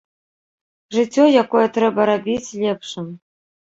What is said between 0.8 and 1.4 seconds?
Жыццё,